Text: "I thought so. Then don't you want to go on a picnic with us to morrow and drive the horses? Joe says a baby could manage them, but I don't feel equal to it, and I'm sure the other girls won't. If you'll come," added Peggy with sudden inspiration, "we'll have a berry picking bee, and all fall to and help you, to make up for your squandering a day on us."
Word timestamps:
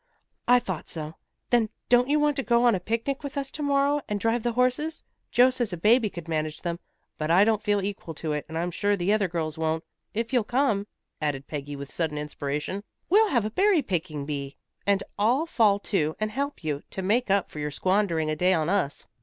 "I 0.47 0.57
thought 0.57 0.89
so. 0.89 1.13
Then 1.51 1.69
don't 1.87 2.09
you 2.09 2.19
want 2.19 2.35
to 2.37 2.41
go 2.41 2.63
on 2.65 2.73
a 2.73 2.79
picnic 2.79 3.21
with 3.23 3.37
us 3.37 3.51
to 3.51 3.61
morrow 3.61 4.01
and 4.09 4.19
drive 4.19 4.41
the 4.41 4.53
horses? 4.53 5.03
Joe 5.29 5.51
says 5.51 5.73
a 5.73 5.77
baby 5.77 6.09
could 6.09 6.27
manage 6.27 6.63
them, 6.63 6.79
but 7.19 7.29
I 7.29 7.43
don't 7.43 7.61
feel 7.61 7.83
equal 7.83 8.15
to 8.15 8.31
it, 8.33 8.47
and 8.49 8.57
I'm 8.57 8.71
sure 8.71 8.97
the 8.97 9.13
other 9.13 9.27
girls 9.27 9.59
won't. 9.59 9.83
If 10.15 10.33
you'll 10.33 10.43
come," 10.43 10.87
added 11.21 11.45
Peggy 11.45 11.75
with 11.75 11.91
sudden 11.93 12.17
inspiration, 12.17 12.83
"we'll 13.11 13.29
have 13.29 13.45
a 13.45 13.51
berry 13.51 13.83
picking 13.83 14.25
bee, 14.25 14.55
and 14.87 15.03
all 15.19 15.45
fall 15.45 15.77
to 15.93 16.15
and 16.19 16.31
help 16.31 16.63
you, 16.63 16.81
to 16.89 17.03
make 17.03 17.29
up 17.29 17.51
for 17.51 17.59
your 17.59 17.69
squandering 17.69 18.31
a 18.31 18.35
day 18.35 18.53
on 18.55 18.69
us." 18.69 19.05